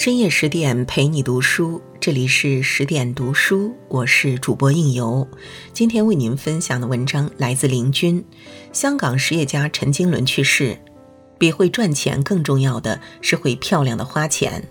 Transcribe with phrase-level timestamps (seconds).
[0.00, 5.28] 深夜十点陪你读书，这里是十点读书，我是主播应由。
[5.74, 8.24] 今天为您分享的文章来自林军。
[8.72, 10.78] 香港实业家陈经纶去世，
[11.36, 14.66] 比会赚钱更重要的是会漂亮的花钱。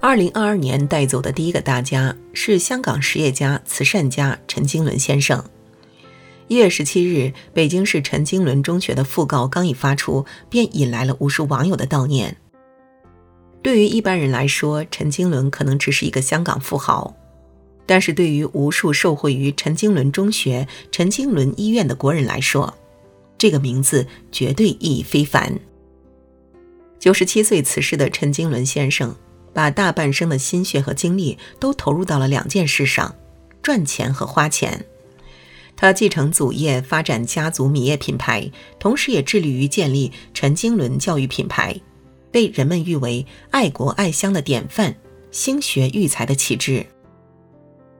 [0.00, 5.44] 二零二二年带走的第一个大家是香港实业家、慈善家陈经纶先生。
[6.46, 12.36] 一月十七日，北京市陈经纶中学的讣告刚一发出，便引来了无数网友的悼念。
[13.68, 17.14] 对于一般人来说，陈经纶可能只是一个香港富豪，
[17.84, 22.78] 但是对于无数受惠于陈经纶中学、陈经纶医院的国人来说，
[23.36, 25.60] 这个名字绝对意义非凡。
[26.98, 29.14] 九十七岁辞世的陈经纶先生，
[29.52, 33.16] 把大半生的心血和精力都投入到了两件事上：
[33.62, 34.86] 赚钱和花钱。
[35.76, 41.78] 他继承祖业，发展家族米业品牌，同时也致力于建立陈经纶教育品牌。
[42.30, 44.94] 被人们誉为爱国爱乡的典范，
[45.30, 46.86] 兴学育才的旗帜。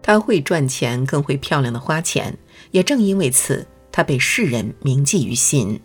[0.03, 2.39] 他会赚钱，更会漂亮的花钱，
[2.71, 5.81] 也正因为此，他被世人铭记于心。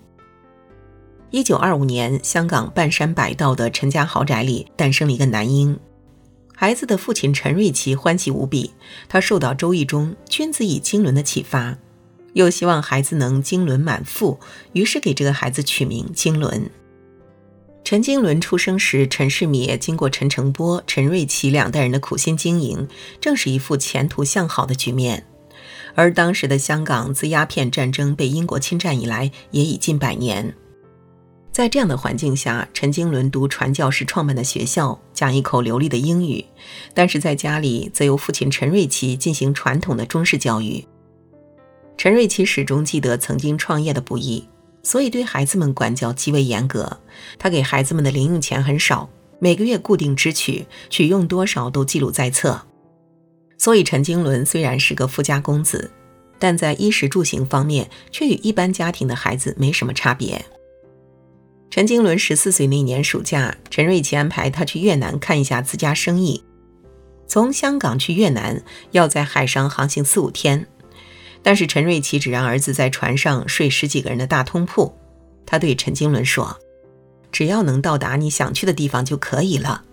[1.30, 5.78] 一九二五年，香港半山百道的陈家豪宅里诞生了一个男婴。
[6.56, 8.72] 孩子的父亲陈瑞奇欢喜无比，
[9.10, 11.78] 他受到《周易》中“君子以经纶”的启发，
[12.34, 14.40] 又希望孩子能经纶满腹，
[14.74, 16.70] 于是给这个孩子取名经纶。
[17.84, 22.88] 陈经纶出生时，陈世米业经过陈澄波、陈瑞奇两代人的苦心经营，
[23.20, 25.26] 正是一副前途向好的局面。
[25.94, 30.56] 而当时的香港自鸦片战争被英国侵占以来，也已近百年。
[31.52, 36.46] 在这样的环境下，陈经纶读传教士创办的学校，讲一口流利的英语；
[36.96, 40.84] 但是在家里，则由父亲陈瑞奇进行传统的中式教育。
[41.96, 44.48] 陈瑞奇始终记得曾经创业的不易。
[44.84, 47.00] 所以对孩子们管教极为严格，
[47.40, 49.10] 他给孩子们的零用钱很少，
[49.40, 52.62] 每个月固定支取，取用多少都记录在册。
[53.58, 55.90] 所以陈经纶虽然是个富家公子，
[56.38, 60.46] 但在衣食住行方面却与一般家庭的孩子没什么差别。
[61.70, 66.44] 陈经纶十四岁那年暑假，陈瑞琪安排他去越南看一下自家生意。
[67.26, 70.68] 从香港去越南要在海上航行四五天。
[71.44, 74.94] 但是陈瑞奇只让儿子在船上睡十几个人的大通铺，
[75.46, 76.58] 他对陈经纶说
[77.34, 79.84] ：“只要能到达你想去的地方就可以了。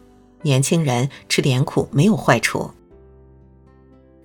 [0.43, 2.71] 年轻人吃点苦没有坏处。”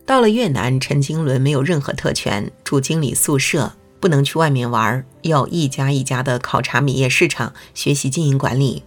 [0.06, 8.84] 到了越南，陈经纶没有任何特权，住经理宿舍，不能去外面玩，要一家一家的考察米业市场，学习经营管理。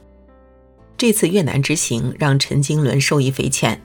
[0.97, 3.83] 这次越南之行让陈经纶受益匪浅，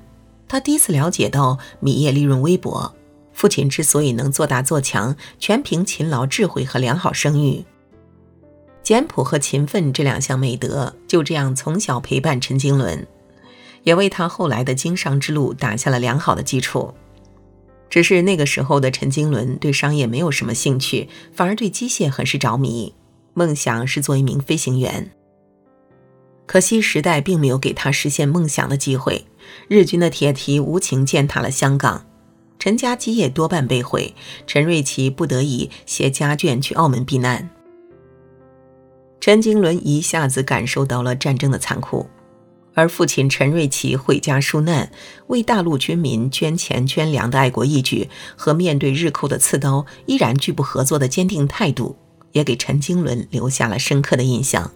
[0.47, 2.93] 他第一次了解到米业利润微薄。
[3.33, 7.65] 父亲之所以能做大做强，全凭勤劳、智慧和良好声誉。
[8.83, 13.07] 简朴和勤奋这两项美德，就这样从小陪伴陈经纶，
[13.83, 16.93] 也为他后来的经商之路打下了良好的基础。
[17.89, 22.93] 只是那个时候的陈经纶对商业没有什么兴趣，反而对机械很是着迷，
[23.33, 25.11] 梦想是做一名飞行员。
[26.45, 29.25] 可惜时代并没有给他实现梦想的机会，
[29.69, 32.05] 日军的铁蹄无情践踏了香港。
[32.63, 34.13] 陈家基业多半被毁，
[34.47, 37.49] 陈瑞奇不得已携家眷去澳门避难。
[39.19, 42.07] 陈经纶一下子感受到了战争的残酷，
[42.73, 44.89] 而父亲陈瑞奇回家纾难，
[45.27, 48.07] 为大陆军民捐钱捐粮的爱国义举
[48.37, 51.97] 和面对日寇的刺刀依然拒不合作的坚定态度，
[52.31, 54.71] 也给陈经纶留下了深刻的印象。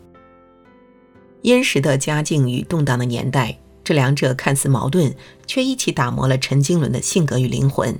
[1.41, 3.57] 殷实的家境与动荡的年代。
[3.87, 5.15] 这两者看似矛盾，
[5.45, 7.97] 却一起打磨了陈经纶的性格与灵魂。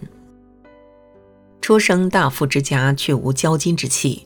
[1.61, 4.25] 出生大富之家，却无骄矜之气；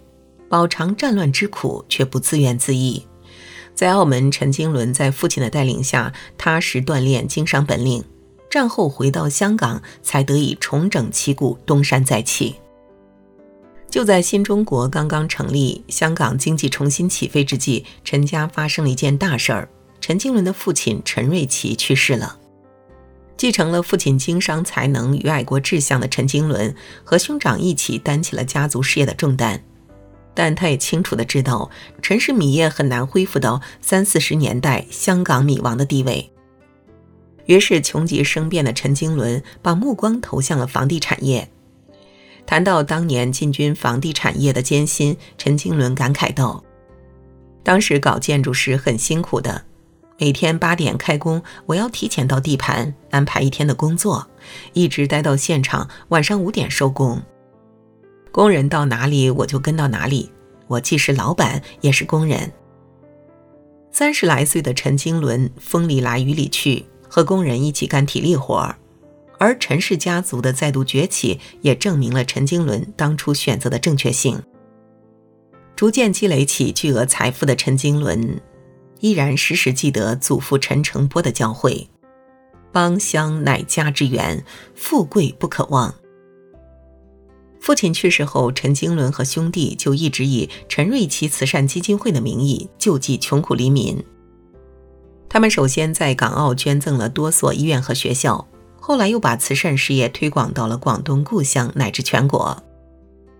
[0.49, 3.03] 饱尝战乱之苦，却不自怨自艾。
[3.75, 8.03] 在澳门，陈经纶在父亲的带领下，踏实锻炼经商本领。
[8.49, 12.55] 战后回到香港，才得以重整旗鼓，东山再起。
[13.87, 19.69] 就在新中国刚刚成立，香港经济重新起飞之际，陈家发生了一件大事儿。
[20.01, 22.39] 陈经纶的父亲陈瑞奇去世了，
[23.37, 29.63] 继承了父亲经商才能与爱国志向的陈经纶和兄长一起担起了家族事业的重担，
[30.33, 31.69] 但他也清楚的知道
[32.01, 36.31] 陈氏米业很难恢复到三四十年代香港米王的地位，
[37.45, 41.47] 于是穷极生变的陈经纶把目光投向了房地产业。
[42.45, 46.63] 谈到当年进军房地产业的艰辛，陈经纶感慨道
[47.63, 49.65] ：“当时搞建筑时很辛苦的。”
[50.21, 54.27] 每天八点开工，我要提前到地盘安排一天的工作，
[54.73, 57.19] 一直待到现场晚上五点收工。
[58.31, 60.31] 工人到哪里我就跟到哪里，
[60.67, 62.51] 我既是老板也是工人。
[63.91, 68.77] 三十来岁的陈经纶风里来雨里去，和工人一起干体力活儿，
[69.39, 74.39] 而陈氏家族的再度崛起，也证明了陈经纶当初选择的正确性。
[75.75, 78.39] 逐渐积累起巨额财富的陈经纶，
[79.01, 81.87] 依然时时记得祖父陈澄波的教诲
[82.71, 85.93] ：“邦乡乃家之源，富贵不可忘。”
[87.59, 94.03] 父亲去世后，陈经纶和兄弟就一直以陈瑞琪慈善基金会的名义救济穷苦黎民。
[95.29, 98.47] 他们首先在港澳捐赠了多所医院和学校，
[98.79, 102.63] 后来又把慈善事业推广到了广东故乡乃至全国。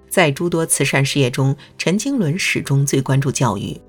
[0.08, 3.80] 在诸多慈善事业中，陈经纶始终最关注教育。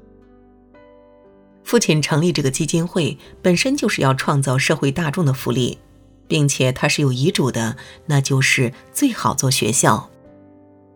[1.64, 5.78] 父亲成立这个基金会，本身就是要创造社会大众的福利，
[6.26, 7.76] 并且他是有遗嘱的，
[8.06, 10.10] 那就是最好做学校。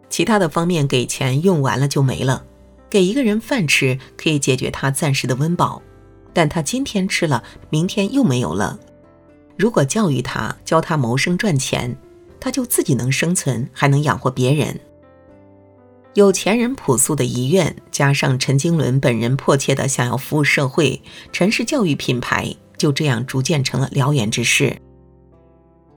[0.08, 2.44] 其他的方面给钱用完了就没了，
[2.90, 5.82] 给一个人饭吃可以解决他暂时的温饱，
[6.32, 8.78] 但他今天吃了，明天又没有了。
[9.56, 11.96] 如果教育他，教他谋生赚钱，
[12.38, 14.78] 他就自己能生存，还能养活别人。
[16.16, 24.78] 有钱人朴素的遗愿，加上陈经纶本人迫切的想要服务社会，陈氏教育品牌就这样逐渐成了燎原之势。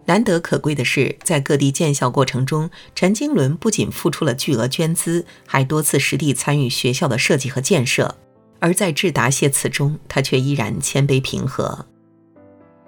[0.03, 8.17] 难得可贵的是，在各地建校过程中，陈经纶不仅付出了巨额捐资，还多次实地参与学校的设计和建设。
[8.59, 11.85] 而在致答谢词中，他却依然谦卑平和。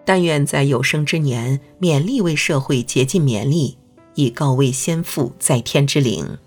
[0.04, 3.78] 但愿在有生之年，勉力为社会竭尽绵力，
[4.16, 6.38] 以告慰先父在天之灵。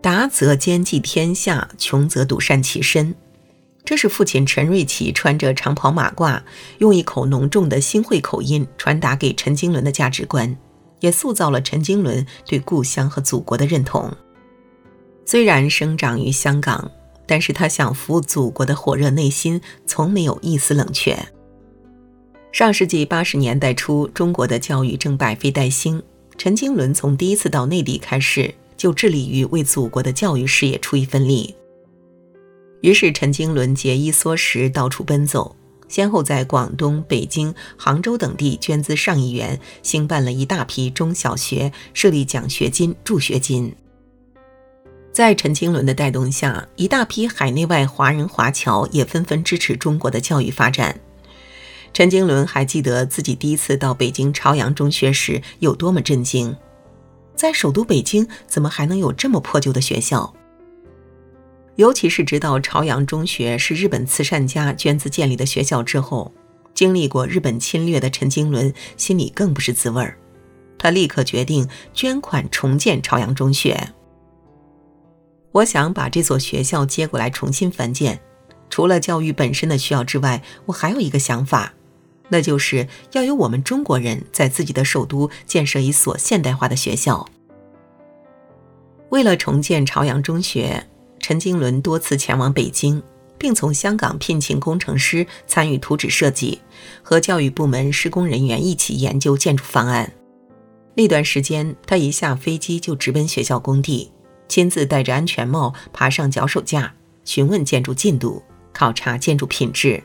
[0.00, 3.14] 达则兼济天下，穷则独善其身。
[3.84, 6.40] 这是父亲陈瑞祺穿着长袍马褂，
[6.78, 10.56] 用一口浓重的新会口音传达给陈经纶的价值观，
[11.00, 14.14] 也塑造了陈经纶对故乡和祖国的认同。
[15.24, 16.90] 虽然生长于香港，
[17.26, 21.18] 但是他想服务祖国的火热内心从没有一丝冷却。
[22.52, 26.02] 上世纪八十年代初，中国的教育正百废待兴，
[26.36, 31.54] 陈经纶从第一次到内地开始，就致力于为祖国的教育事业出一份力。
[32.80, 35.56] 于是，陈经纶节衣缩食，到处奔走，
[35.88, 43.74] 先后在广东、北京、杭州等地捐资上亿元，兴办了一大批中小学，设立奖学金、助学金。
[45.12, 51.00] 在陈经纶的带动下，一大批海内外华人华侨也纷纷支持中国的教育发展。
[51.92, 56.54] 陈经纶还记得自己第一次到北京朝阳中学时有多么震惊，
[57.38, 60.34] 在首都北京，怎么还能有这么破旧的学校？
[61.76, 66.32] 尤其是知道朝阳中学是日本慈善家捐资建立的学校之后，
[66.74, 70.18] 经历过日本侵略的陈经纶心里更不是滋味儿。
[70.76, 73.90] 他立刻决定捐款重建朝阳中学。
[75.52, 78.20] 我想把这所学校接过来重新翻建，
[78.68, 81.74] 除了教育本身的需要之外，我还有一个想法，
[82.28, 87.28] 那就是要由我们中国人在自己的首都建设一所现代化的学校。
[89.10, 90.86] 为了重建朝阳中学。
[91.20, 93.02] 陈经纶多次前往北京，
[93.36, 96.58] 并从香港聘请工程师参与图纸设计，
[97.02, 100.10] 和教育部门施工人员一起研究建筑方案。
[100.94, 104.10] 那段时间，他一下飞机就直奔学校工地，
[104.48, 108.42] 亲自戴着安全帽爬上脚手架，询问建筑进度，
[108.72, 110.02] 考察建筑品质。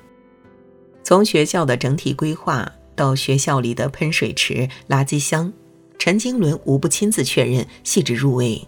[1.13, 5.53] 从学校的整体规划到学校里的喷水池、垃圾箱，
[6.00, 8.60] 陈经纶无不亲自确认，细致入微。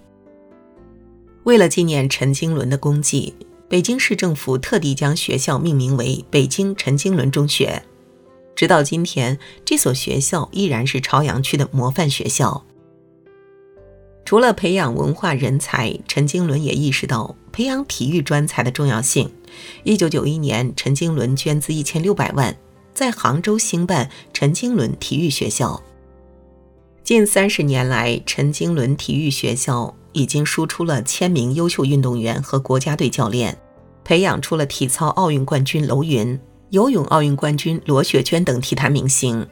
[1.46, 3.34] 为了纪念陈经纶的功绩，
[3.68, 7.82] 北京市政府特地将学校命名为北京陈经纶中学。
[8.56, 12.64] 直到今天，这所学校依然是朝阳区的模范学校。
[14.25, 19.32] 除了培养文化人才，陈经纶也意识到培养体育专才的重要性。
[19.84, 22.58] 一九九一年，陈经纶捐资一千六百万，
[22.94, 25.82] 在杭州兴办陈经纶体育学校。
[27.03, 29.96] 近三十年来，陈经纶体育学校。
[30.15, 33.58] 已经输出了千名优秀运动员和国家队教练，
[34.05, 36.39] 培养出了体操奥运冠军楼云、
[36.70, 39.46] 游泳奥运冠军罗雪娟等体坛明星。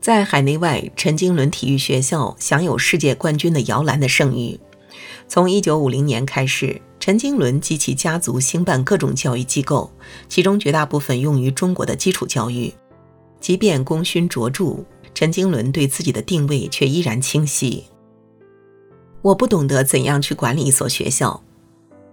[0.00, 4.58] 在海内外，陈经纶体育学校享有世界冠军的摇篮的盛誉。
[5.28, 9.90] 从1950年开始，陈经纶及其家族兴办各种教育机构，
[10.26, 12.72] 其中绝大部分用于中国的基础教育。
[13.40, 17.84] 即便功勋卓著，陈经纶对自己的定位却依然清晰。
[19.20, 21.42] 我不懂得怎样去管理一所学校，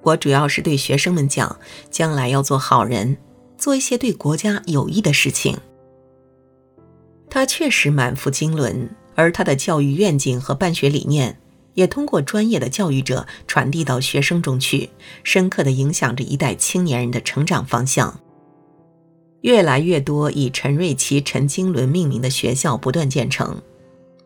[0.03, 1.57] 我主要是对学生们讲，
[1.89, 3.15] 将来要做好人，
[3.57, 5.57] 做一些对国家有益的事情。
[7.29, 11.39] 他确实满腹经纶，而他的教育愿景和办学理念，
[11.73, 14.89] 也通过专业的教育者传递到学生中去，
[15.23, 18.19] 深刻地影响着一代青年人的成长方向。
[19.41, 23.61] 越来越多以陈瑞祺、陈经纶命名的学校不断建成，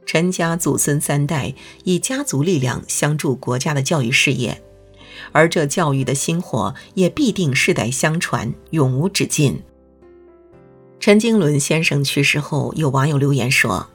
[0.06, 1.54] 陈家祖孙三代
[1.84, 4.62] 以家族力量相助国家的教育事业，
[5.34, 9.62] 而这教育的薪火也必定世代相传，永无止境。
[11.02, 13.90] 陈经纶先生去世后，有网友留言说：“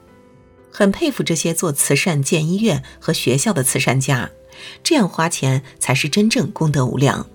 [0.69, 4.29] 很佩服这些做慈善、建医院和学校的慈善家，
[4.83, 7.25] 这样花钱才是真正功德无量。”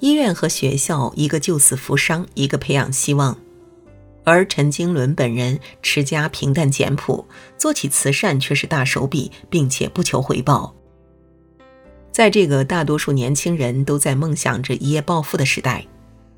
[0.00, 3.38] 医院和学校，一个救死扶伤，一个培养希望。
[4.24, 10.74] 而陈经纶本人持家平淡简朴，做起慈善却是大手笔，并且不求回报。
[12.10, 15.86] 在这个大多数年轻人都在梦想着一夜暴富的时代，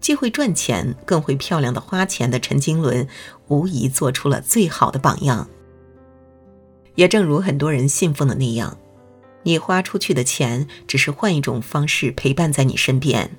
[0.00, 3.08] 既会赚钱，更会漂亮的花钱的陈经纶，
[3.48, 5.48] 无疑做出了最好的榜样。
[6.94, 8.78] 也正如很多人信奉的那样，
[9.42, 13.30] 你花出去的钱，只是换一种方式陪伴在你身边。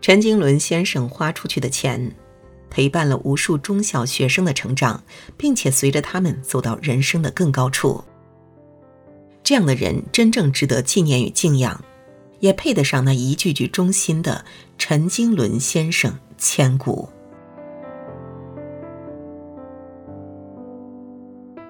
[0.00, 2.14] 陈经纶先生花出去的钱，
[2.70, 5.04] 陪伴了无数中小学生的成长，
[5.36, 8.02] 并且随着他们走到人生的更高处。
[9.44, 11.84] 这样的人真正值得纪念与敬仰，
[12.42, 14.44] 也配得上那一句句衷心的
[14.76, 17.06] “陈经纶先生千古”。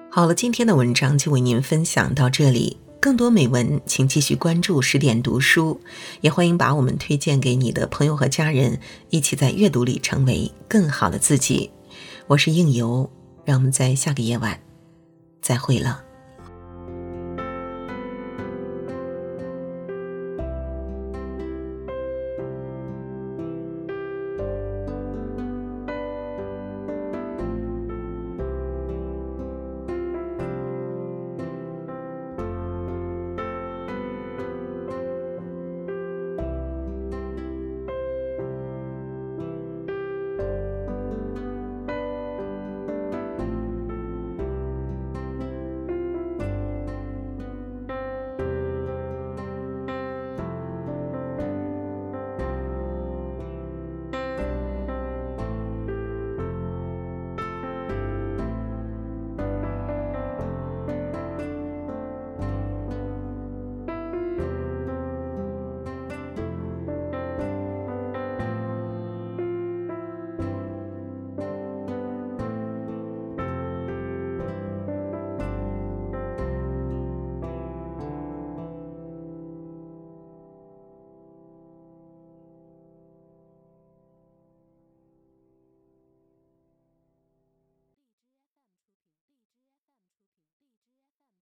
[0.09, 2.77] 好了，今天的文章就为您分享到这里。
[2.99, 5.79] 更多美文，请继续关注十点读书，
[6.21, 11.69] 也欢迎把我们推荐给你的朋友和家人，一起在阅读里成为更好的自己。
[12.25, 13.07] 我是应由，
[13.45, 14.59] 让我们在下个夜晚
[15.39, 16.03] 再会了。